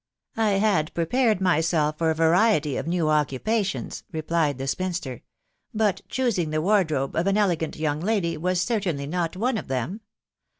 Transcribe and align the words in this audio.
"I 0.35 0.53
had 0.53 0.91
prepared 0.95 1.39
myself 1.41 1.99
for 1.99 2.09
a 2.09 2.15
variety 2.15 2.75
of 2.75 2.87
new 2.87 3.07
occupations,'' 3.07 4.03
replied 4.11 4.57
the 4.57 4.65
spinster;" 4.67 5.21
but 5.75 6.01
choosing 6.09 6.49
the 6.49 6.59
wardrobe 6.59 7.15
of 7.15 7.27
an 7.27 7.37
elegant' 7.37 7.75
young 7.85 7.99
lady 7.99 8.35
was 8.35 8.59
certainly 8.61 9.05
not 9.05 9.37
one 9.37 9.59
of 9.59 9.67
them. 9.67 10.01